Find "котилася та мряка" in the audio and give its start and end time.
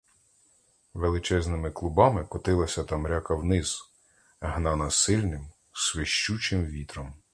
2.25-3.35